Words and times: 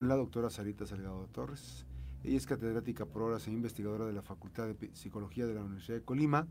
la 0.00 0.16
doctora 0.16 0.48
Sarita 0.48 0.86
Salgado 0.86 1.28
Torres. 1.30 1.84
Ella 2.24 2.38
es 2.38 2.46
catedrática 2.46 3.04
por 3.04 3.20
horas 3.20 3.46
e 3.46 3.50
investigadora 3.50 4.06
de 4.06 4.14
la 4.14 4.22
Facultad 4.22 4.66
de 4.66 4.90
Psicología 4.94 5.46
de 5.46 5.52
la 5.52 5.60
Universidad 5.60 5.98
de 5.98 6.04
Colima. 6.04 6.48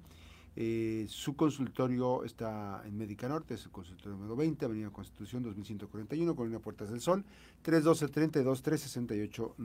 Eh, 0.55 1.07
su 1.09 1.35
consultorio 1.35 2.23
está 2.23 2.83
en 2.85 2.95
Médica 2.95 3.27
Norte, 3.27 3.55
es 3.55 3.65
el 3.65 3.71
consultorio 3.71 4.17
número 4.17 4.35
20, 4.35 4.65
Avenida 4.65 4.91
Constitución 4.91 5.41
2141, 5.41 6.35
Colina 6.35 6.59
Puertas 6.59 6.91
del 6.91 7.01
Sol, 7.01 7.25
312-32-368-98. 7.63 9.55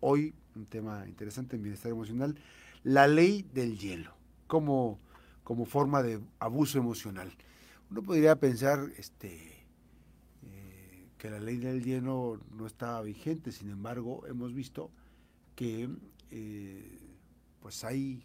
Hoy, 0.00 0.32
un 0.56 0.64
tema 0.64 1.06
interesante 1.06 1.56
en 1.56 1.62
bienestar 1.62 1.92
emocional, 1.92 2.34
la 2.82 3.08
ley 3.08 3.42
del 3.52 3.78
hielo, 3.78 4.14
como, 4.46 4.98
como 5.44 5.66
forma 5.66 6.02
de 6.02 6.18
abuso 6.38 6.78
emocional. 6.78 7.30
Uno 7.90 8.02
podría 8.02 8.36
pensar, 8.36 8.90
este, 8.96 9.57
que 11.18 11.30
la 11.30 11.40
ley 11.40 11.58
del 11.58 11.82
lleno 11.84 12.40
no 12.52 12.66
estaba 12.66 13.02
vigente, 13.02 13.52
sin 13.52 13.70
embargo, 13.70 14.24
hemos 14.26 14.54
visto 14.54 14.90
que 15.56 15.88
eh, 16.30 16.98
pues 17.60 17.84
hay 17.84 18.24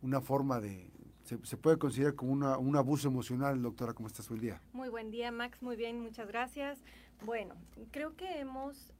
una 0.00 0.20
forma 0.20 0.60
de, 0.60 0.90
se, 1.24 1.56
puede 1.56 1.78
considerar 1.78 2.14
como 2.14 2.32
un 2.32 2.76
abuso 2.76 3.08
emocional, 3.08 3.60
doctora, 3.60 3.94
¿cómo 3.94 4.08
estás 4.08 4.30
hoy 4.30 4.38
día? 4.38 4.60
Muy 4.72 4.88
buen 4.88 5.10
día, 5.10 5.32
Max, 5.32 5.60
muy 5.62 5.76
bien, 5.76 6.00
muchas 6.00 6.28
gracias. 6.28 6.84
Bueno, 7.24 7.54
creo 7.90 8.14
que 8.14 8.38
hemos 8.38 8.92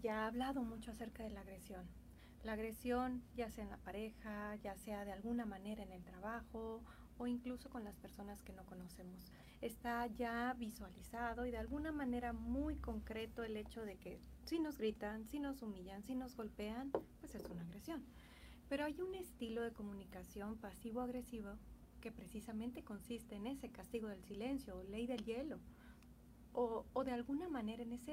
ya 0.00 0.26
hablado 0.26 0.62
mucho 0.62 0.92
acerca 0.92 1.22
de 1.22 1.30
la 1.30 1.40
agresión. 1.40 1.84
La 2.44 2.52
agresión, 2.52 3.22
ya 3.34 3.50
sea 3.50 3.64
en 3.64 3.70
la 3.70 3.78
pareja, 3.78 4.54
ya 4.56 4.76
sea 4.76 5.04
de 5.04 5.12
alguna 5.12 5.44
manera 5.44 5.82
en 5.82 5.92
el 5.92 6.04
trabajo 6.04 6.82
o 7.18 7.26
incluso 7.26 7.68
con 7.68 7.84
las 7.84 7.96
personas 7.96 8.42
que 8.42 8.52
no 8.52 8.64
conocemos 8.64 9.32
está 9.60 10.06
ya 10.06 10.54
visualizado 10.58 11.46
y 11.46 11.50
de 11.50 11.58
alguna 11.58 11.92
manera 11.92 12.32
muy 12.32 12.76
concreto 12.76 13.42
el 13.42 13.56
hecho 13.56 13.84
de 13.84 13.96
que 13.96 14.18
si 14.44 14.58
nos 14.58 14.78
gritan, 14.78 15.26
si 15.26 15.38
nos 15.38 15.62
humillan, 15.62 16.02
si 16.02 16.14
nos 16.14 16.34
golpean, 16.34 16.90
pues 17.20 17.34
es 17.34 17.44
una 17.50 17.62
agresión. 17.62 18.02
Pero 18.68 18.84
hay 18.84 19.00
un 19.00 19.14
estilo 19.14 19.62
de 19.62 19.72
comunicación 19.72 20.56
pasivo-agresivo 20.56 21.56
que 22.00 22.10
precisamente 22.10 22.82
consiste 22.82 23.36
en 23.36 23.46
ese 23.46 23.68
castigo 23.68 24.08
del 24.08 24.22
silencio 24.24 24.76
o 24.76 24.82
ley 24.84 25.06
del 25.06 25.24
hielo 25.24 25.58
o, 26.52 26.86
o 26.92 27.04
de 27.04 27.12
alguna 27.12 27.48
manera 27.48 27.82
en 27.82 27.92
esa 27.92 28.12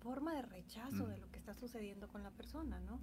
forma 0.00 0.34
de 0.34 0.42
rechazo 0.42 1.06
de 1.06 1.16
mm. 1.16 1.20
lo 1.20 1.30
que 1.30 1.38
está 1.38 1.54
sucediendo 1.54 2.08
con 2.08 2.22
la 2.22 2.30
persona, 2.30 2.80
¿no? 2.80 3.00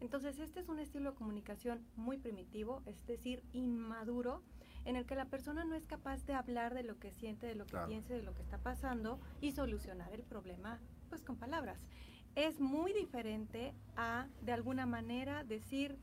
Entonces 0.00 0.38
este 0.38 0.60
es 0.60 0.68
un 0.68 0.78
estilo 0.78 1.10
de 1.10 1.16
comunicación 1.16 1.84
muy 1.96 2.18
primitivo, 2.18 2.82
es 2.86 3.06
decir, 3.06 3.42
inmaduro, 3.52 4.42
en 4.84 4.96
el 4.96 5.06
que 5.06 5.14
la 5.14 5.24
persona 5.26 5.64
no 5.64 5.74
es 5.74 5.86
capaz 5.86 6.24
de 6.26 6.34
hablar 6.34 6.74
de 6.74 6.82
lo 6.82 6.98
que 6.98 7.10
siente, 7.10 7.46
de 7.46 7.54
lo 7.54 7.66
que 7.66 7.78
piensa, 7.86 8.14
de 8.14 8.22
lo 8.22 8.34
que 8.34 8.42
está 8.42 8.58
pasando 8.58 9.18
y 9.40 9.52
solucionar 9.52 10.12
el 10.12 10.22
problema 10.22 10.78
pues 11.08 11.22
con 11.22 11.36
palabras. 11.36 11.78
Es 12.34 12.60
muy 12.60 12.92
diferente 12.92 13.74
a 13.96 14.26
de 14.42 14.52
alguna 14.52 14.86
manera 14.86 15.44
decir 15.44 15.96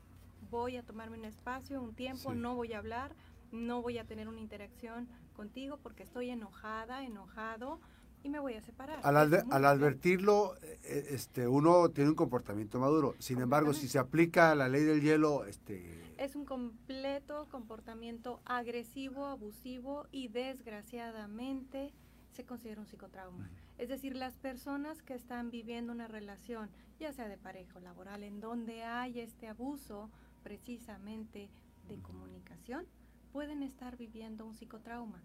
voy 0.50 0.76
a 0.76 0.82
tomarme 0.82 1.18
un 1.18 1.24
espacio, 1.24 1.80
un 1.80 1.94
tiempo, 1.94 2.34
no 2.34 2.54
voy 2.54 2.72
a 2.72 2.78
hablar, 2.78 3.14
no 3.52 3.82
voy 3.82 3.98
a 3.98 4.04
tener 4.04 4.28
una 4.28 4.40
interacción 4.40 5.08
contigo 5.34 5.78
porque 5.82 6.02
estoy 6.02 6.30
enojada, 6.30 7.04
enojado 7.04 7.80
y 8.22 8.28
me 8.28 8.38
voy 8.38 8.54
a 8.54 8.60
separar. 8.62 9.00
Al, 9.02 9.16
al 9.16 9.64
advertirlo, 9.64 10.56
eh, 10.84 11.06
este, 11.10 11.46
uno 11.48 11.88
tiene 11.90 12.10
un 12.10 12.16
comportamiento 12.16 12.78
maduro. 12.78 13.14
Sin 13.18 13.40
embargo, 13.40 13.72
si 13.72 13.88
se 13.88 13.98
aplica 13.98 14.54
la 14.54 14.68
ley 14.68 14.82
del 14.82 15.00
hielo, 15.00 15.44
este, 15.44 16.02
es 16.22 16.36
un 16.36 16.44
completo 16.44 17.48
comportamiento 17.50 18.40
agresivo, 18.44 19.26
abusivo 19.26 20.06
y 20.12 20.28
desgraciadamente 20.28 21.92
se 22.30 22.44
considera 22.44 22.80
un 22.80 22.86
psicotrauma. 22.86 23.50
Es 23.76 23.88
decir, 23.88 24.14
las 24.14 24.36
personas 24.36 25.02
que 25.02 25.14
están 25.14 25.50
viviendo 25.50 25.92
una 25.92 26.06
relación, 26.06 26.70
ya 27.00 27.12
sea 27.12 27.26
de 27.26 27.38
pareja 27.38 27.78
o 27.78 27.80
laboral, 27.80 28.22
en 28.22 28.40
donde 28.40 28.84
hay 28.84 29.18
este 29.18 29.48
abuso 29.48 30.10
precisamente 30.44 31.50
de 31.88 31.98
comunicación, 31.98 32.86
pueden 33.32 33.64
estar 33.64 33.96
viviendo 33.96 34.46
un 34.46 34.54
psicotrauma. 34.54 35.20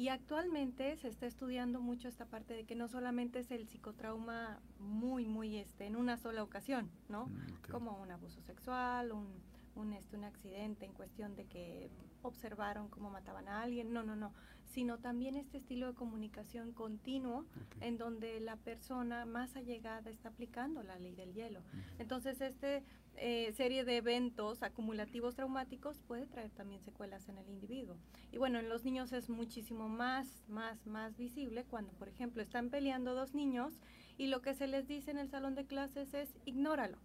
Y 0.00 0.08
actualmente 0.08 0.96
se 0.96 1.08
está 1.08 1.26
estudiando 1.26 1.82
mucho 1.82 2.08
esta 2.08 2.24
parte 2.24 2.54
de 2.54 2.64
que 2.64 2.74
no 2.74 2.88
solamente 2.88 3.40
es 3.40 3.50
el 3.50 3.68
psicotrauma 3.68 4.58
muy, 4.78 5.28
muy 5.28 5.58
este, 5.58 5.84
en 5.84 5.94
una 5.94 6.16
sola 6.16 6.42
ocasión, 6.42 6.90
¿no? 7.10 7.26
Mm, 7.26 7.70
Como 7.70 8.00
un 8.00 8.10
abuso 8.10 8.40
sexual, 8.40 9.12
un 9.12 9.26
un, 9.80 9.92
este, 9.92 10.16
un 10.16 10.24
accidente 10.24 10.84
en 10.84 10.92
cuestión 10.92 11.34
de 11.36 11.46
que 11.46 11.90
observaron 12.22 12.88
cómo 12.88 13.10
mataban 13.10 13.48
a 13.48 13.62
alguien, 13.62 13.92
no, 13.92 14.02
no, 14.02 14.14
no, 14.14 14.32
sino 14.66 14.98
también 14.98 15.36
este 15.36 15.58
estilo 15.58 15.88
de 15.88 15.94
comunicación 15.94 16.72
continuo 16.72 17.44
en 17.80 17.98
donde 17.98 18.40
la 18.40 18.56
persona 18.56 19.24
más 19.24 19.56
allegada 19.56 20.10
está 20.10 20.28
aplicando 20.28 20.82
la 20.82 20.98
ley 20.98 21.14
del 21.14 21.34
hielo. 21.34 21.62
Entonces, 21.98 22.40
este 22.40 22.84
eh, 23.16 23.52
serie 23.56 23.84
de 23.84 23.96
eventos 23.96 24.62
acumulativos 24.62 25.34
traumáticos 25.34 25.98
puede 26.00 26.26
traer 26.26 26.50
también 26.50 26.80
secuelas 26.82 27.28
en 27.28 27.38
el 27.38 27.48
individuo. 27.48 27.96
Y 28.32 28.38
bueno, 28.38 28.58
en 28.58 28.68
los 28.68 28.84
niños 28.84 29.12
es 29.12 29.28
muchísimo 29.28 29.88
más, 29.88 30.44
más, 30.48 30.86
más 30.86 31.16
visible 31.16 31.64
cuando, 31.64 31.92
por 31.94 32.08
ejemplo, 32.08 32.42
están 32.42 32.70
peleando 32.70 33.14
dos 33.14 33.34
niños 33.34 33.80
y 34.16 34.28
lo 34.28 34.40
que 34.40 34.54
se 34.54 34.66
les 34.66 34.86
dice 34.86 35.10
en 35.10 35.18
el 35.18 35.28
salón 35.28 35.54
de 35.54 35.66
clases 35.66 36.14
es 36.14 36.34
ignóralo, 36.44 36.98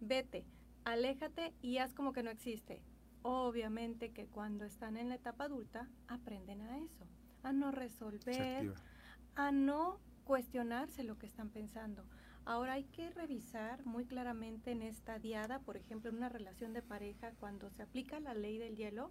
vete 0.00 0.44
aléjate 0.86 1.52
y 1.60 1.78
haz 1.78 1.92
como 1.92 2.12
que 2.12 2.22
no 2.22 2.30
existe. 2.30 2.80
Obviamente 3.22 4.12
que 4.12 4.26
cuando 4.28 4.64
están 4.64 4.96
en 4.96 5.08
la 5.08 5.16
etapa 5.16 5.44
adulta 5.44 5.90
aprenden 6.06 6.62
a 6.62 6.78
eso, 6.78 7.04
a 7.42 7.52
no 7.52 7.72
resolver, 7.72 8.72
a 9.34 9.50
no 9.50 9.98
cuestionarse 10.22 11.02
lo 11.02 11.18
que 11.18 11.26
están 11.26 11.50
pensando. 11.50 12.04
Ahora 12.44 12.74
hay 12.74 12.84
que 12.84 13.10
revisar 13.10 13.84
muy 13.84 14.04
claramente 14.04 14.70
en 14.70 14.82
esta 14.82 15.18
diada, 15.18 15.58
por 15.58 15.76
ejemplo, 15.76 16.08
en 16.08 16.18
una 16.18 16.28
relación 16.28 16.72
de 16.72 16.82
pareja, 16.82 17.32
cuando 17.40 17.68
se 17.70 17.82
aplica 17.82 18.20
la 18.20 18.34
ley 18.34 18.58
del 18.58 18.76
hielo, 18.76 19.10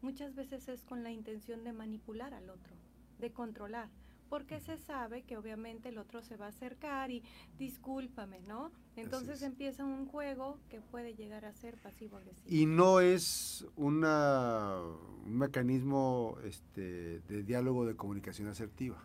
muchas 0.00 0.34
veces 0.34 0.68
es 0.68 0.86
con 0.86 1.02
la 1.02 1.10
intención 1.10 1.64
de 1.64 1.74
manipular 1.74 2.32
al 2.32 2.48
otro, 2.48 2.74
de 3.18 3.30
controlar 3.30 3.90
porque 4.30 4.60
se 4.60 4.78
sabe 4.78 5.22
que 5.22 5.36
obviamente 5.36 5.88
el 5.88 5.98
otro 5.98 6.22
se 6.22 6.36
va 6.36 6.46
a 6.46 6.48
acercar 6.50 7.10
y 7.10 7.22
discúlpame, 7.58 8.40
¿no? 8.42 8.70
Entonces 8.94 9.42
empieza 9.42 9.84
un 9.84 10.06
juego 10.06 10.56
que 10.70 10.80
puede 10.80 11.14
llegar 11.14 11.44
a 11.44 11.52
ser 11.52 11.76
pasivo-agresivo. 11.78 12.48
Y 12.48 12.64
no 12.64 13.00
es 13.00 13.66
una, 13.76 14.78
un 15.26 15.36
mecanismo 15.36 16.36
este, 16.44 17.20
de 17.20 17.42
diálogo 17.42 17.84
de 17.84 17.96
comunicación 17.96 18.46
asertiva. 18.46 19.04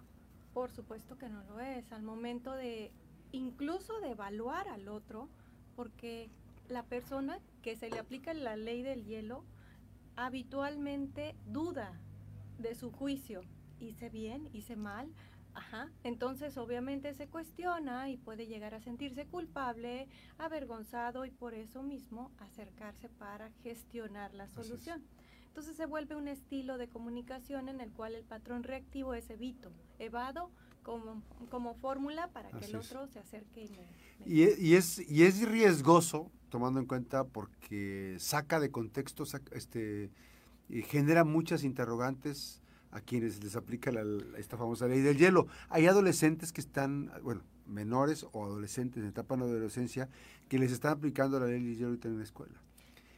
Por 0.53 0.71
supuesto 0.71 1.17
que 1.17 1.27
no 1.27 1.43
lo 1.45 1.59
es. 1.59 1.91
Al 1.91 2.03
momento 2.03 2.53
de 2.53 2.91
incluso 3.31 3.99
de 4.01 4.11
evaluar 4.11 4.67
al 4.67 4.87
otro, 4.87 5.27
porque 5.75 6.29
la 6.69 6.83
persona 6.83 7.39
que 7.63 7.75
se 7.75 7.89
le 7.89 7.97
aplica 7.97 8.31
la 8.35 8.55
ley 8.55 8.83
del 8.83 9.05
hielo 9.05 9.43
habitualmente 10.15 11.35
duda 11.47 11.99
de 12.59 12.75
su 12.75 12.91
juicio 12.91 13.41
hice 13.79 14.09
bien, 14.09 14.49
hice 14.53 14.75
mal. 14.75 15.11
Ajá. 15.53 15.89
Entonces, 16.03 16.57
obviamente 16.57 17.13
se 17.13 17.27
cuestiona 17.27 18.09
y 18.09 18.17
puede 18.17 18.45
llegar 18.45 18.73
a 18.73 18.81
sentirse 18.81 19.25
culpable, 19.25 20.07
avergonzado 20.37 21.25
y 21.25 21.31
por 21.31 21.53
eso 21.53 21.81
mismo 21.81 22.31
acercarse 22.39 23.07
para 23.07 23.49
gestionar 23.63 24.33
la 24.33 24.49
solución. 24.49 25.01
Entonces 25.47 25.77
se 25.77 25.85
vuelve 25.85 26.17
un 26.17 26.27
estilo 26.27 26.77
de 26.77 26.89
comunicación 26.89 27.69
en 27.69 27.79
el 27.79 27.89
cual 27.93 28.13
el 28.13 28.25
patrón 28.25 28.63
reactivo 28.63 29.13
es 29.13 29.29
evito, 29.29 29.71
evado 29.99 30.51
como, 30.83 31.23
como 31.49 31.75
fórmula 31.75 32.27
para 32.33 32.51
que 32.51 32.65
el 32.65 32.75
otro 32.75 33.07
se 33.07 33.19
acerque 33.19 33.63
y 33.63 33.69
me, 33.69 34.43
e, 34.43 34.55
Y, 34.59 34.75
es, 34.75 34.99
y 35.09 35.23
es 35.23 35.47
riesgoso, 35.47 36.29
tomando 36.49 36.81
en 36.81 36.85
cuenta, 36.85 37.23
porque 37.23 38.17
saca 38.19 38.59
de 38.59 38.69
contexto, 38.69 39.23
este, 39.53 40.11
y 40.67 40.81
genera 40.81 41.23
muchas 41.23 41.63
interrogantes 41.63 42.61
a 42.95 43.01
quienes 43.01 43.43
les 43.43 43.57
aplica 43.57 43.91
esta 44.37 44.55
famosa 44.55 44.87
ley 44.87 45.01
del 45.01 45.17
hielo. 45.17 45.47
Hay 45.69 45.85
adolescentes 45.85 46.53
que 46.53 46.61
están, 46.61 47.11
bueno, 47.21 47.41
menores 47.67 48.25
o 48.31 48.45
adolescentes 48.45 49.03
en 49.03 49.09
etapa 49.09 49.35
de 49.35 49.43
adolescencia 49.43 50.07
que 50.47 50.57
les 50.57 50.71
están 50.71 50.93
aplicando 50.93 51.37
la 51.37 51.47
ley 51.47 51.61
del 51.61 51.75
hielo 51.75 51.97
en 52.01 52.17
la 52.17 52.23
escuela. 52.23 52.55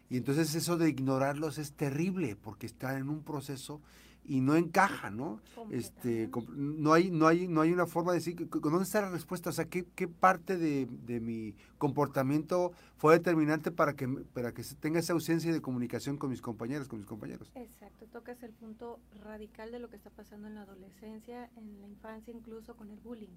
Y 0.10 0.18
entonces 0.18 0.56
eso 0.56 0.78
de 0.78 0.90
ignorarlos 0.90 1.60
es 1.60 1.74
terrible 1.74 2.36
porque 2.36 2.66
están 2.66 2.98
en 2.98 3.10
un 3.10 3.24
proceso 3.24 3.80
y 4.28 4.42
no 4.42 4.56
encaja, 4.56 5.10
¿no? 5.10 5.40
Este, 5.72 6.30
no 6.50 6.94
hay, 6.94 7.10
no 7.10 7.28
hay, 7.28 7.48
no 7.48 7.62
hay 7.62 7.72
una 7.72 7.88
forma 7.88 8.12
de 8.12 8.20
decir, 8.20 8.50
¿dónde 8.50 8.84
está 8.84 9.02
la 9.02 9.10
respuesta? 9.10 9.50
O 9.50 9.54
sea, 9.54 9.66
¿qué, 9.66 9.86
qué 9.96 10.08
parte 10.08 10.58
de, 10.58 10.86
de, 10.86 11.20
mi 11.20 11.56
comportamiento 11.78 12.74
fue 12.98 13.14
determinante 13.14 13.72
para 13.72 13.96
que, 13.96 14.08
para 14.08 14.54
que 14.54 14.64
tenga 14.80 15.00
esa 15.00 15.14
ausencia 15.14 15.52
de 15.54 15.62
comunicación 15.62 16.18
con 16.18 16.30
mis 16.30 16.42
compañeros, 16.42 16.88
con 16.90 17.00
mis 17.00 17.08
compañeros? 17.08 17.52
Exacto, 17.56 18.06
tocas 18.08 18.44
el 18.44 18.52
punto 18.52 19.00
radical 19.24 19.72
de 19.72 19.80
lo 19.80 19.90
que 19.90 19.96
está 19.96 20.10
pasando 20.10 20.48
en 20.48 20.56
la 20.56 20.64
adolescencia, 20.64 21.50
en 21.56 21.80
la 21.80 21.88
infancia, 21.88 22.34
incluso 22.34 22.76
con 22.76 22.92
el 22.92 23.00
bullying. 23.00 23.36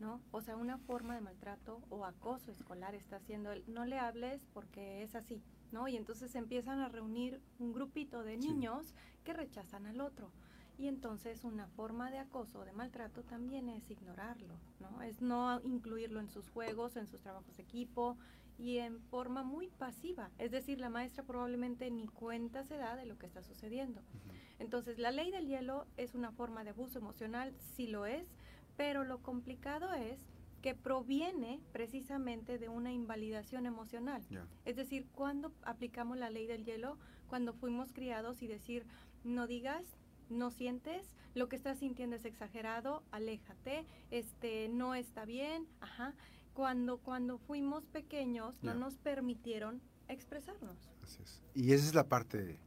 ¿no? 0.00 0.22
O 0.30 0.40
sea, 0.40 0.56
una 0.56 0.78
forma 0.78 1.14
de 1.14 1.20
maltrato 1.20 1.82
o 1.90 2.06
acoso 2.06 2.50
escolar 2.50 2.94
está 2.94 3.16
haciendo 3.16 3.52
el 3.52 3.62
no 3.66 3.84
le 3.84 3.98
hables 3.98 4.46
porque 4.54 5.02
es 5.02 5.14
así, 5.14 5.42
¿no? 5.72 5.88
Y 5.88 5.96
entonces 5.96 6.34
empiezan 6.34 6.80
a 6.80 6.88
reunir 6.88 7.40
un 7.58 7.72
grupito 7.72 8.22
de 8.22 8.36
niños 8.36 8.94
que 9.24 9.32
rechazan 9.32 9.86
al 9.86 10.00
otro. 10.00 10.30
Y 10.78 10.88
entonces 10.88 11.44
una 11.44 11.66
forma 11.68 12.10
de 12.10 12.18
acoso 12.18 12.60
o 12.60 12.64
de 12.64 12.72
maltrato 12.72 13.22
también 13.22 13.68
es 13.68 13.90
ignorarlo, 13.90 14.54
¿no? 14.80 15.02
Es 15.02 15.20
no 15.20 15.60
incluirlo 15.62 16.20
en 16.20 16.30
sus 16.30 16.48
juegos, 16.48 16.96
en 16.96 17.06
sus 17.06 17.20
trabajos 17.20 17.54
de 17.56 17.62
equipo 17.62 18.16
y 18.58 18.78
en 18.78 19.00
forma 19.02 19.42
muy 19.42 19.68
pasiva. 19.68 20.30
Es 20.38 20.50
decir, 20.50 20.80
la 20.80 20.88
maestra 20.88 21.24
probablemente 21.24 21.90
ni 21.90 22.06
cuenta 22.06 22.64
se 22.64 22.76
da 22.76 22.96
de 22.96 23.06
lo 23.06 23.18
que 23.18 23.26
está 23.26 23.42
sucediendo. 23.42 24.02
Entonces, 24.58 24.98
la 24.98 25.10
ley 25.10 25.30
del 25.30 25.46
hielo 25.46 25.86
es 25.96 26.14
una 26.14 26.32
forma 26.32 26.64
de 26.64 26.70
abuso 26.70 26.98
emocional, 26.98 27.54
sí 27.76 27.86
lo 27.86 28.06
es, 28.06 28.26
pero 28.76 29.04
lo 29.04 29.22
complicado 29.22 29.92
es 29.92 30.18
que 30.60 30.74
proviene 30.74 31.60
precisamente 31.72 32.58
de 32.58 32.68
una 32.68 32.92
invalidación 32.92 33.66
emocional. 33.66 34.22
Es 34.64 34.76
decir, 34.76 35.06
cuando 35.12 35.52
aplicamos 35.62 36.18
la 36.18 36.30
ley 36.30 36.46
del 36.46 36.64
hielo, 36.64 36.98
cuando 37.28 37.52
fuimos 37.52 37.92
criados 37.92 38.42
y 38.42 38.46
decir, 38.46 38.86
no 39.24 39.46
digas, 39.46 39.84
no 40.28 40.50
sientes, 40.50 41.14
lo 41.34 41.48
que 41.48 41.56
estás 41.56 41.78
sintiendo 41.78 42.16
es 42.16 42.24
exagerado, 42.24 43.02
aléjate, 43.10 43.86
este 44.10 44.68
no 44.68 44.94
está 44.94 45.24
bien, 45.24 45.66
ajá. 45.80 46.14
Cuando 46.54 46.98
cuando 46.98 47.38
fuimos 47.38 47.86
pequeños 47.86 48.62
no 48.62 48.74
nos 48.74 48.96
permitieron 48.98 49.80
expresarnos. 50.08 50.90
Así 51.02 51.22
es. 51.22 51.42
Y 51.54 51.72
esa 51.72 51.86
es 51.86 51.94
la 51.94 52.08
parte 52.08 52.58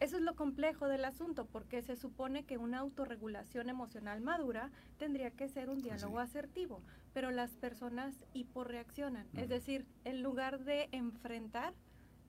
eso 0.00 0.16
es 0.16 0.22
lo 0.22 0.36
complejo 0.36 0.86
del 0.86 1.04
asunto, 1.04 1.46
porque 1.46 1.82
se 1.82 1.96
supone 1.96 2.44
que 2.44 2.56
una 2.56 2.78
autorregulación 2.78 3.68
emocional 3.68 4.20
madura 4.20 4.70
tendría 4.96 5.32
que 5.32 5.48
ser 5.48 5.70
un 5.70 5.82
diálogo 5.82 6.20
asertivo, 6.20 6.82
pero 7.12 7.30
las 7.30 7.50
personas 7.56 8.14
hiporreaccionan, 8.34 9.26
es 9.34 9.48
decir, 9.48 9.86
en 10.04 10.22
lugar 10.22 10.64
de 10.64 10.88
enfrentar, 10.92 11.74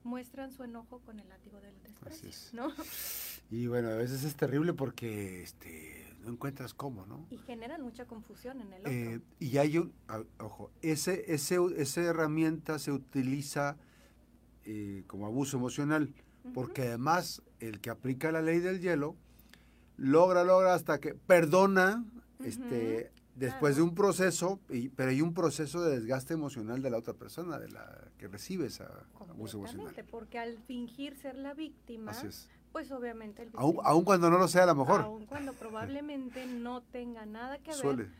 muestran 0.02 0.52
su 0.52 0.64
enojo 0.64 1.00
con 1.00 1.20
el 1.20 1.28
látigo 1.28 1.60
del 1.60 1.74
desprecio, 1.82 2.30
¿no? 2.52 2.72
Y 3.52 3.66
bueno, 3.66 3.88
a 3.88 3.96
veces 3.96 4.22
es 4.22 4.36
terrible 4.36 4.74
porque 4.74 5.42
este 5.42 6.06
no 6.22 6.30
encuentras 6.30 6.74
cómo, 6.74 7.06
¿no? 7.06 7.26
Y 7.30 7.38
generan 7.38 7.82
mucha 7.82 8.04
confusión 8.04 8.60
en 8.60 8.72
el 8.72 8.80
otro. 8.80 8.92
Eh, 8.92 9.20
y 9.38 9.58
hay 9.58 9.78
un, 9.78 9.92
ojo, 10.38 10.70
ese, 10.82 11.32
ese, 11.32 11.58
esa 11.76 12.02
herramienta 12.02 12.78
se 12.78 12.92
utiliza 12.92 13.76
eh, 14.64 15.04
como 15.06 15.26
abuso 15.26 15.56
emocional, 15.56 16.14
porque 16.54 16.82
además 16.82 17.42
el 17.58 17.80
que 17.80 17.90
aplica 17.90 18.30
la 18.30 18.42
ley 18.42 18.60
del 18.60 18.80
hielo 18.80 19.16
logra, 19.96 20.44
logra 20.44 20.74
hasta 20.74 21.00
que 21.00 21.14
perdona, 21.14 22.04
este, 22.44 23.10
después 23.40 23.76
de 23.76 23.82
un 23.82 23.94
proceso, 23.94 24.60
y, 24.68 24.90
pero 24.90 25.10
hay 25.10 25.22
un 25.22 25.34
proceso 25.34 25.82
de 25.82 25.98
desgaste 25.98 26.34
emocional 26.34 26.82
de 26.82 26.90
la 26.90 26.98
otra 26.98 27.14
persona, 27.14 27.58
de 27.58 27.68
la 27.70 28.08
que 28.18 28.28
recibe 28.28 28.66
ese 28.66 28.84
abuso 29.28 29.58
emocional. 29.58 29.94
Porque 30.10 30.38
al 30.38 30.58
fingir 30.58 31.16
ser 31.16 31.36
la 31.36 31.54
víctima, 31.54 32.12
pues 32.70 32.92
obviamente 32.92 33.42
el 33.42 33.50
aún, 33.54 34.04
cuando 34.04 34.30
no 34.30 34.38
lo 34.38 34.46
sea 34.46 34.64
a 34.64 34.66
lo 34.66 34.74
mejor. 34.74 35.00
Aún 35.00 35.26
cuando 35.26 35.54
probablemente 35.54 36.46
no 36.46 36.82
tenga 36.82 37.24
nada 37.26 37.58
que 37.58 37.70
ver, 37.70 38.10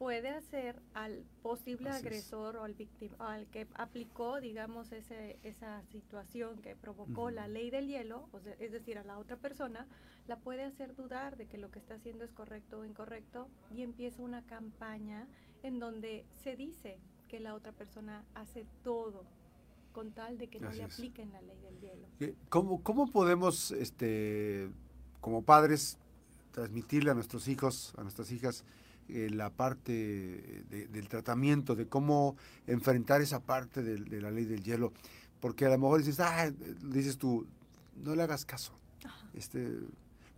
puede 0.00 0.30
hacer 0.30 0.80
al 0.94 1.26
posible 1.42 1.90
agresor 1.90 2.56
o 2.56 2.64
al 2.64 2.72
víctima, 2.72 3.16
al 3.18 3.46
que 3.48 3.68
aplicó, 3.74 4.40
digamos, 4.40 4.92
ese, 4.92 5.38
esa 5.42 5.82
situación 5.92 6.56
que 6.62 6.74
provocó 6.74 7.30
la 7.30 7.46
ley 7.48 7.68
del 7.68 7.86
hielo, 7.86 8.26
es 8.60 8.72
decir, 8.72 8.96
a 8.96 9.04
la 9.04 9.18
otra 9.18 9.36
persona, 9.36 9.86
la 10.26 10.38
puede 10.38 10.64
hacer 10.64 10.96
dudar 10.96 11.36
de 11.36 11.48
que 11.48 11.58
lo 11.58 11.70
que 11.70 11.78
está 11.78 11.96
haciendo 11.96 12.24
es 12.24 12.32
correcto 12.32 12.78
o 12.78 12.86
incorrecto 12.86 13.48
y 13.76 13.82
empieza 13.82 14.22
una 14.22 14.40
campaña 14.46 15.28
en 15.62 15.78
donde 15.78 16.24
se 16.42 16.56
dice 16.56 16.98
que 17.28 17.38
la 17.38 17.54
otra 17.54 17.72
persona 17.72 18.24
hace 18.34 18.64
todo 18.82 19.26
con 19.92 20.12
tal 20.12 20.38
de 20.38 20.48
que 20.48 20.60
no 20.60 20.72
le 20.72 20.82
apliquen 20.82 21.30
la 21.30 21.42
ley 21.42 21.60
del 21.60 21.78
hielo. 21.78 22.36
¿Cómo, 22.48 22.82
cómo 22.82 23.10
podemos, 23.10 23.70
este, 23.72 24.70
como 25.20 25.42
padres, 25.42 25.98
transmitirle 26.52 27.10
a 27.10 27.14
nuestros 27.14 27.48
hijos, 27.48 27.92
a 27.98 28.02
nuestras 28.02 28.32
hijas, 28.32 28.64
eh, 29.08 29.28
la 29.30 29.50
parte 29.50 30.64
del 30.68 31.08
tratamiento, 31.08 31.74
de 31.74 31.86
cómo 31.86 32.36
enfrentar 32.66 33.20
esa 33.20 33.40
parte 33.40 33.82
de, 33.82 34.20
la 34.20 34.30
ley 34.30 34.44
del 34.44 34.62
hielo? 34.62 34.92
Porque 35.40 35.66
a 35.66 35.70
lo 35.70 35.78
mejor 35.78 36.00
dices, 36.00 36.20
ah, 36.20 36.50
dices 36.82 37.18
tú, 37.18 37.46
no 37.96 38.14
le 38.14 38.22
hagas 38.22 38.44
caso. 38.44 38.72
Este, 39.34 39.78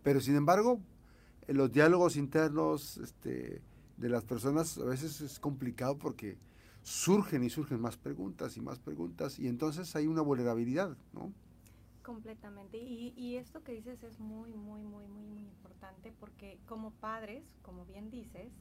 pero 0.02 0.20
sin 0.20 0.36
embargo, 0.36 0.80
en 1.48 1.56
los 1.56 1.72
diálogos 1.72 2.16
internos 2.16 2.98
este, 2.98 3.60
de 3.96 4.08
las 4.08 4.24
personas 4.24 4.78
a 4.78 4.84
veces 4.84 5.20
es 5.20 5.38
complicado 5.38 5.96
porque 5.98 6.36
surgen 6.82 7.44
y 7.44 7.50
surgen 7.50 7.80
más 7.80 7.96
preguntas 7.96 8.56
y 8.56 8.60
más 8.60 8.78
preguntas 8.78 9.38
y 9.38 9.48
entonces 9.48 9.94
hay 9.96 10.06
una 10.06 10.22
vulnerabilidad, 10.22 10.96
¿no? 11.12 11.32
Completamente. 12.02 12.78
Y, 12.78 13.14
y, 13.16 13.36
esto 13.36 13.62
que 13.62 13.72
dices 13.72 14.02
es 14.02 14.18
muy, 14.18 14.52
muy, 14.54 14.82
muy, 14.82 15.06
muy, 15.06 15.24
muy 15.24 15.42
importante 15.42 16.12
porque 16.18 16.58
como 16.66 16.90
padres, 16.90 17.44
como 17.62 17.84
bien 17.84 18.10
dices, 18.10 18.52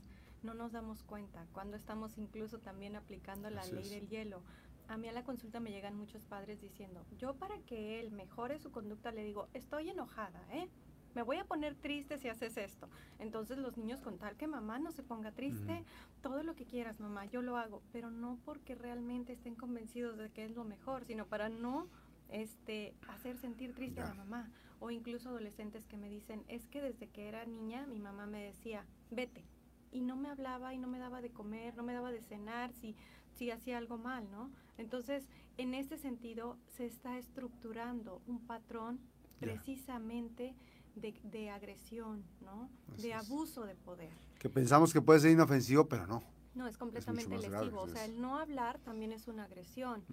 no 0.44 0.54
nos 0.54 0.72
damos 0.72 1.04
cuenta 1.04 1.46
cuando 1.52 1.76
estamos 1.78 2.18
incluso 2.18 2.60
también 2.60 2.96
aplicando 2.96 3.50
la 3.50 3.66
ley 3.66 3.90
del 3.90 4.08
hielo. 4.08 4.42
A 4.88 4.98
mí 4.98 5.08
a 5.08 5.12
la 5.12 5.24
consulta 5.24 5.60
me 5.60 5.72
llegan 5.72 5.96
muchos 5.96 6.26
padres 6.26 6.62
diciendo, 6.62 7.06
yo 7.18 7.36
para 7.36 7.58
que 7.60 8.00
él 8.00 8.12
mejore 8.12 8.60
su 8.60 8.72
conducta 8.72 9.12
le 9.12 9.24
digo, 9.24 9.48
estoy 9.54 9.90
enojada, 9.90 10.42
¿eh? 10.52 10.68
me 11.16 11.24
voy 11.24 11.38
a 11.38 11.46
poner 11.46 11.76
triste 11.76 12.18
si 12.18 12.30
haces 12.30 12.58
esto. 12.58 12.88
Entonces 13.20 13.58
los 13.58 13.78
niños 13.78 14.02
con 14.02 14.18
tal 14.18 14.36
que 14.38 14.48
mamá 14.48 14.80
no 14.80 14.92
se 14.92 15.04
ponga 15.04 15.32
triste, 15.32 15.84
todo 16.22 16.44
lo 16.44 16.56
que 16.56 16.66
quieras 16.66 17.00
mamá, 17.00 17.26
yo 17.26 17.42
lo 17.42 17.58
hago, 17.58 17.82
pero 17.92 18.12
no 18.12 18.40
porque 18.46 18.76
realmente 18.76 19.34
estén 19.34 19.56
convencidos 19.56 20.18
de 20.18 20.30
que 20.30 20.46
es 20.46 20.52
lo 20.52 20.64
mejor, 20.64 21.06
sino 21.06 21.26
para 21.26 21.50
no 21.50 21.88
este 22.32 22.96
hacer 23.08 23.38
sentir 23.38 23.74
triste 23.74 24.02
a 24.02 24.08
la 24.08 24.14
mamá 24.16 24.50
o 24.80 24.90
incluso 24.90 25.30
adolescentes 25.30 25.86
que 25.86 25.98
me 25.98 26.10
dicen, 26.10 26.44
es 26.48 26.68
que 26.68 26.82
desde 26.82 27.08
que 27.08 27.28
era 27.28 27.46
niña 27.46 27.86
mi 27.88 28.00
mamá 28.00 28.26
me 28.26 28.44
decía, 28.44 28.86
"Vete." 29.12 29.46
Y 29.92 30.02
no 30.02 30.16
me 30.16 30.30
hablaba 30.30 30.74
y 30.74 30.80
no 30.80 30.88
me 30.88 31.00
daba 31.00 31.22
de 31.22 31.32
comer, 31.32 31.76
no 31.76 31.84
me 31.84 31.94
daba 31.94 32.12
de 32.12 32.22
cenar 32.22 32.72
si 32.74 32.96
si 33.38 33.50
hacía 33.50 33.78
algo 33.78 33.98
mal, 33.98 34.30
¿no? 34.30 34.52
Entonces, 34.78 35.28
en 35.58 35.74
este 35.74 35.98
sentido 35.98 36.58
se 36.78 36.86
está 36.86 37.18
estructurando 37.18 38.22
un 38.28 38.46
patrón 38.46 39.00
precisamente 39.40 40.56
de, 40.96 41.50
agresión, 41.50 42.24
¿no? 42.42 42.70
de 42.98 43.14
abuso 43.14 43.66
de 43.66 43.76
poder. 43.76 44.12
Que 44.38 44.50
pensamos 44.50 44.94
que 44.94 45.02
puede 45.02 45.20
ser 45.20 45.32
inofensivo, 45.32 45.88
pero 45.88 46.06
no. 46.06 46.22
No, 46.54 46.68
es 46.68 46.78
completamente 46.78 47.38
lesivo. 47.38 47.82
o 47.82 47.88
sea, 47.88 48.06
el 48.06 48.20
no 48.20 48.38
hablar 48.38 48.80
también 48.80 49.12
es 49.12 49.28
una 49.28 49.46
agresión. 49.46 50.04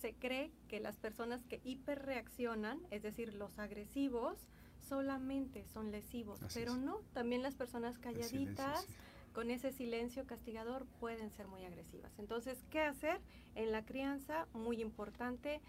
se 0.00 0.14
cree 0.14 0.52
que 0.68 0.80
las 0.80 0.96
personas 0.96 1.44
que 1.44 1.60
hiperreaccionan, 1.64 2.80
es 2.90 3.02
decir, 3.02 3.34
los 3.34 3.58
agresivos, 3.58 4.38
solamente 4.88 5.64
son 5.66 5.90
lesivos, 5.90 6.38
pero 6.54 6.76
no, 6.76 7.00
también 7.12 7.42
las 7.42 7.54
personas 7.54 7.98
calladitas, 7.98 8.86
con 9.32 9.50
ese 9.50 9.72
silencio 9.72 10.24
castigador, 10.24 10.86
pueden 11.00 11.30
ser 11.30 11.48
muy 11.48 11.64
agresivas. 11.64 12.12
Entonces, 12.18 12.64
¿qué 12.70 12.80
hacer? 12.80 13.20
En 13.54 13.72
la 13.72 13.84
crianza, 13.84 14.46
muy 14.54 14.80
importante, 14.80 15.60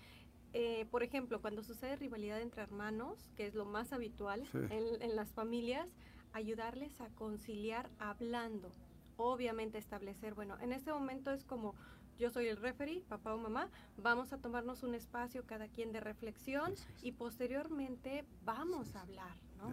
eh, 0.53 0.85
por 0.89 1.03
ejemplo, 1.03 1.41
cuando 1.41 1.63
sucede 1.63 1.95
rivalidad 1.95 2.41
entre 2.41 2.61
hermanos, 2.61 3.29
que 3.35 3.45
es 3.45 3.55
lo 3.55 3.65
más 3.65 3.91
habitual 3.91 4.47
en, 4.53 5.15
las 5.15 5.31
familias, 5.31 5.87
ayudarles 6.33 6.99
a 7.01 7.09
conciliar 7.09 7.89
hablando. 7.99 8.71
Obviamente 9.17 9.77
establecer, 9.77 10.33
bueno, 10.33 10.57
en 10.59 10.71
este 10.71 10.93
momento 10.93 11.31
es 11.31 11.43
como 11.43 11.75
yo 12.17 12.31
soy 12.31 12.47
el 12.47 12.57
referee, 12.57 13.01
papá 13.01 13.33
o 13.35 13.37
mamá, 13.37 13.69
vamos 13.97 14.33
a 14.33 14.39
tomarnos 14.39 14.83
un 14.83 14.95
espacio 14.95 15.45
cada 15.45 15.67
quien 15.67 15.91
de 15.91 15.99
reflexión 15.99 16.73
y 17.01 17.11
posteriormente 17.11 18.25
vamos 18.43 18.95
a 18.95 19.01
hablar, 19.01 19.37
¿no? 19.57 19.69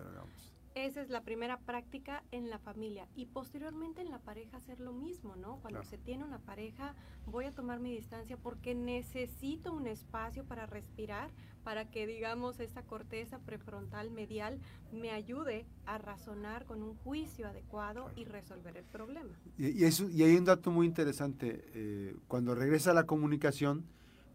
Esa 0.74 1.02
es 1.02 1.08
la 1.08 1.22
primera 1.22 1.60
práctica 1.60 2.24
en 2.32 2.50
la 2.50 2.58
familia 2.58 3.06
y 3.14 3.26
posteriormente 3.26 4.00
en 4.00 4.10
la 4.10 4.18
pareja 4.18 4.56
hacer 4.56 4.80
lo 4.80 4.92
mismo, 4.92 5.36
¿no? 5.36 5.60
Cuando 5.62 5.84
se 5.84 5.98
tiene 5.98 6.24
una 6.24 6.40
pareja, 6.40 6.96
voy 7.26 7.44
a 7.44 7.52
tomar 7.52 7.78
mi 7.78 7.94
distancia 7.94 8.36
porque 8.36 8.74
necesito 8.74 9.72
un 9.72 9.86
espacio 9.86 10.42
para 10.44 10.66
respirar, 10.66 11.30
para 11.62 11.88
que, 11.88 12.08
digamos, 12.08 12.58
esta 12.58 12.82
corteza 12.82 13.38
prefrontal 13.38 14.10
medial 14.10 14.58
me 14.92 15.12
ayude 15.12 15.64
a 15.86 15.98
razonar 15.98 16.64
con 16.64 16.82
un 16.82 16.96
juicio 16.96 17.46
adecuado 17.46 18.10
y 18.16 18.24
resolver 18.24 18.76
el 18.76 18.84
problema. 18.84 19.30
Y, 19.56 19.84
eso, 19.84 20.10
y 20.10 20.24
hay 20.24 20.36
un 20.36 20.44
dato 20.44 20.72
muy 20.72 20.86
interesante, 20.86 21.64
eh, 21.74 22.16
cuando 22.26 22.52
regresa 22.56 22.92
la 22.92 23.06
comunicación, 23.06 23.84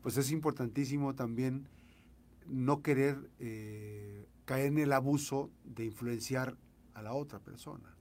pues 0.01 0.15
es 0.15 0.31
importantísimo 0.31 1.15
también 1.15 1.67
no 2.49 2.81
querer... 2.81 3.29
Eh, 3.39 4.25
caer 4.49 4.65
en 4.65 4.79
el 4.79 4.93
abuso 4.93 5.51
de 5.63 5.85
influenciar 5.85 6.57
a 6.95 7.03
la 7.03 7.13
otra 7.13 7.37
persona, 7.37 7.95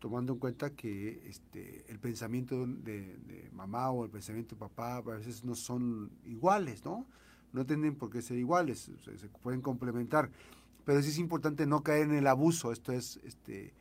tomando 0.00 0.32
en 0.32 0.40
cuenta 0.40 0.70
que 0.70 1.22
este, 1.28 1.84
el 1.86 2.00
pensamiento 2.00 2.66
de, 2.66 3.48
mamá 3.52 3.92
o 3.92 4.04
el 4.04 4.10
pensamiento 4.10 4.56
de 4.56 4.58
papá 4.58 4.96
a 4.96 5.00
veces 5.00 5.44
no 5.44 5.54
son 5.54 6.10
iguales, 6.24 6.84
¿no? 6.84 7.06
No 7.52 7.64
tienen 7.64 7.94
por 7.94 8.10
qué 8.10 8.20
ser 8.20 8.36
iguales, 8.36 8.90
se, 9.04 9.28
pueden 9.28 9.60
complementar, 9.60 10.28
pero 10.84 11.00
sí 11.02 11.10
es 11.10 11.18
importante 11.18 11.66
no 11.66 11.84
caer 11.84 12.08
en 12.08 12.16
el 12.16 12.26
abuso, 12.26 12.72
esto 12.72 12.90
es, 12.90 13.20
este, 13.22 13.72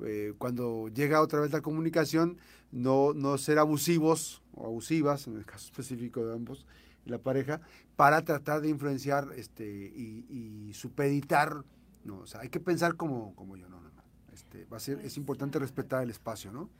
eh, 0.00 0.34
cuando 0.36 0.88
llega 0.88 1.22
otra 1.22 1.40
vez 1.40 1.52
la 1.52 1.62
comunicación, 1.62 2.36
no, 2.70 3.14
no 3.14 3.38
ser 3.38 3.58
abusivos 3.58 4.42
o 4.52 4.66
abusivas, 4.66 5.26
en 5.26 5.38
el 5.38 5.46
caso 5.46 5.64
específico 5.64 6.22
de 6.26 6.34
ambos, 6.34 6.66
la 7.06 7.18
pareja, 7.18 7.60
para 7.96 8.22
tratar 8.24 8.60
de 8.60 8.68
influenciar 8.68 9.28
este, 9.36 9.66
y, 9.66 10.72
supeditar. 10.74 11.64
No, 12.04 12.18
o 12.18 12.26
sea, 12.26 12.40
hay 12.40 12.48
que 12.48 12.60
pensar 12.60 12.96
como, 12.96 13.34
como 13.34 13.56
yo, 13.56 13.68
no, 13.68 13.80
no, 13.80 13.88
no. 13.88 14.02
este, 14.32 14.64
va 14.66 14.76
a 14.76 14.80
ser, 14.80 15.00
es 15.00 15.16
importante 15.16 15.58
respetar 15.58 16.02
el 16.02 16.10
espacio, 16.10 16.52
¿no? 16.52 16.70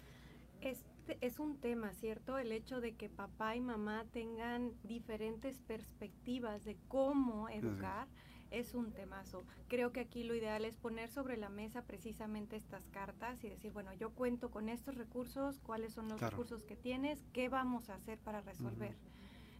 Este 0.61 1.19
es 1.21 1.39
un 1.39 1.57
tema, 1.57 1.93
¿cierto? 1.95 2.39
El 2.39 2.53
hecho 2.53 2.81
de 2.81 2.95
que 2.95 3.09
papá 3.09 3.57
y 3.57 3.61
mamá 3.61 4.05
tengan 4.13 4.73
diferentes 4.83 5.61
perspectivas 5.61 6.65
de 6.65 6.77
cómo 6.89 7.49
educar 7.49 8.09
es 8.51 8.75
un 8.75 8.93
temazo. 8.93 9.45
Creo 9.69 9.93
que 9.93 10.01
aquí 10.01 10.25
lo 10.25 10.35
ideal 10.35 10.65
es 10.65 10.77
poner 10.77 11.09
sobre 11.09 11.37
la 11.37 11.49
mesa 11.49 11.83
precisamente 11.83 12.57
estas 12.57 12.89
cartas 12.89 13.43
y 13.45 13.49
decir, 13.49 13.73
bueno, 13.73 13.93
yo 13.95 14.11
cuento 14.11 14.51
con 14.51 14.69
estos 14.69 14.97
recursos, 14.97 15.61
cuáles 15.61 15.93
son 15.93 16.09
los 16.09 16.21
recursos 16.21 16.65
que 16.65 16.77
tienes, 16.77 17.25
qué 17.33 17.49
vamos 17.49 17.91
a 17.91 17.95
hacer 17.95 18.19
para 18.19 18.41
resolver. 18.41 18.95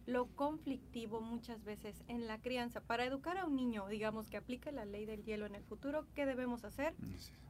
Lo 0.07 0.25
conflictivo 0.35 1.21
muchas 1.21 1.63
veces 1.63 2.01
en 2.07 2.27
la 2.27 2.39
crianza, 2.39 2.81
para 2.81 3.05
educar 3.05 3.37
a 3.37 3.45
un 3.45 3.55
niño, 3.55 3.87
digamos, 3.87 4.29
que 4.29 4.37
aplique 4.37 4.71
la 4.71 4.85
ley 4.85 5.05
del 5.05 5.23
hielo 5.23 5.45
en 5.45 5.53
el 5.53 5.63
futuro, 5.63 6.07
¿qué 6.15 6.25
debemos 6.25 6.63
hacer? 6.63 6.95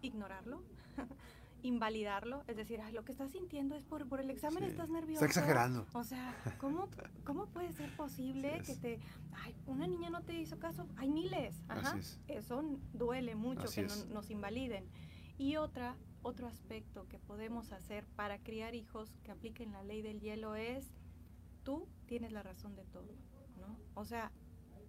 Ignorarlo. 0.02 0.64
invalidarlo, 1.64 2.44
es 2.48 2.56
decir, 2.56 2.80
lo 2.94 3.04
que 3.04 3.12
estás 3.12 3.32
sintiendo 3.32 3.76
es 3.76 3.84
por, 3.84 4.08
por 4.08 4.20
el 4.20 4.30
examen, 4.30 4.64
estás 4.64 4.90
nervioso. 4.90 5.26
Está 5.26 5.40
exagerando. 5.40 5.86
O 5.94 6.04
sea, 6.04 6.36
¿cómo, 6.60 6.88
cómo 7.24 7.48
puede 7.48 7.72
ser 7.74 7.96
posible 7.96 8.62
que 8.66 8.76
te, 8.76 9.00
ay, 9.34 9.56
una 9.66 9.88
niña 9.88 10.10
no 10.10 10.22
te 10.22 10.34
hizo 10.34 10.60
caso? 10.60 10.88
Hay 10.98 11.10
miles, 11.10 11.56
Ajá. 11.68 11.98
Eso 12.28 12.64
duele 12.94 13.36
mucho 13.36 13.68
que 13.70 13.88
nos 14.12 14.30
invaliden. 14.30 14.86
Y 15.38 15.58
otra, 15.58 15.96
otro 16.24 16.48
aspecto 16.48 17.08
que 17.08 17.20
podemos 17.20 17.72
hacer 17.72 18.06
para 18.16 18.40
criar 18.40 18.74
hijos 18.76 19.12
que 19.24 19.32
apliquen 19.32 19.72
la 19.72 19.84
ley 19.84 20.02
del 20.02 20.20
hielo 20.20 20.56
es, 20.56 20.92
tú 21.68 21.86
tienes 22.06 22.32
la 22.32 22.44
razón 22.44 22.78
de 22.78 22.86
todo, 22.86 23.12
¿no? 23.58 23.78
O 23.94 24.06
sea, 24.06 24.32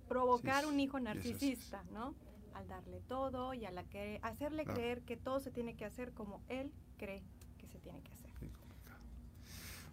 provocar 0.07 0.65
un 0.65 0.79
hijo 0.79 1.01
narcisista, 1.01 1.83
¿no? 1.91 2.15
al 2.55 2.69
darle 2.69 3.01
todo 3.01 3.53
y 3.53 3.65
a 3.67 3.73
la 3.73 3.83
que 3.83 4.21
hacerle 4.23 4.65
creer 4.65 5.03
que 5.03 5.17
todo 5.17 5.41
se 5.41 5.51
tiene 5.51 5.75
que 5.75 5.85
hacer 5.85 6.13
como 6.13 6.41
él 6.49 6.73
cree 6.97 7.25
que 7.59 7.67
se 7.67 7.81
tiene 7.81 8.01
que 8.03 8.13
hacer. 8.13 8.28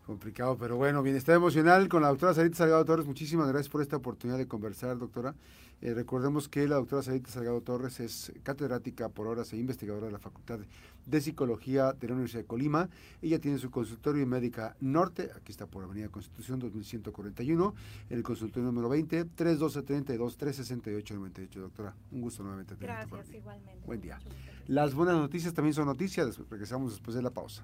Complicado. 0.06 0.56
pero 0.56 0.78
bueno, 0.78 1.02
bienestar 1.02 1.36
emocional 1.36 1.90
con 1.90 2.04
la 2.04 2.10
doctora 2.10 2.36
Sarita 2.36 2.58
Salgado 2.58 2.86
Torres. 2.86 3.08
Muchísimas 3.08 3.48
gracias 3.48 3.70
por 3.70 3.82
esta 3.82 3.98
oportunidad 3.98 4.38
de 4.38 4.48
conversar, 4.48 5.00
doctora. 5.00 5.34
Eh, 5.82 5.96
recordemos 5.96 6.48
que 6.48 6.68
la 6.68 6.76
doctora 6.76 7.02
Sarita 7.02 7.32
Salgado 7.32 7.60
Torres 7.62 8.00
es 8.00 8.32
catedrática 8.44 9.10
por 9.10 9.26
horas 9.26 9.52
e 9.52 9.58
investigadora 9.58 10.06
de 10.06 10.12
la 10.12 10.20
Facultad 10.20 10.60
de 11.08 11.22
Psicología 11.22 11.94
de 11.94 12.08
la 12.08 12.14
Universidad 12.14 12.42
de 12.42 12.48
Colima. 12.48 12.88
Ella 13.22 13.40
tiene 13.40 13.58
su 13.58 13.72
consultorio 13.72 14.22
en 14.22 14.30
Médica 14.30 14.76
Norte, 14.80 15.32
aquí 15.36 15.52
está 15.52 15.66
por 15.66 15.84
Avenida 15.84 16.10
Constitución 16.10 16.60
2141, 16.60 17.74
en 18.10 18.18
el 18.18 18.24
consultorio 18.24 18.68
número 18.68 18.90
20, 18.90 19.26
312 19.26 19.82
32 19.82 20.38
368 20.38 21.16
98. 21.16 21.62
Doctora, 21.62 21.96
un 22.12 22.22
gusto 22.22 22.44
nuevamente. 22.44 22.76
Gracias, 22.80 23.34
igualmente. 23.34 23.82
Buen 23.88 24.02
día. 24.02 24.20
Las 24.68 24.94
buenas 24.94 25.16
noticias 25.16 25.54
también 25.56 25.74
son 25.74 25.88
noticias, 25.88 26.40
regresamos 26.48 26.92
después 26.92 27.16
de 27.16 27.24
la 27.24 27.32
pausa. 27.32 27.64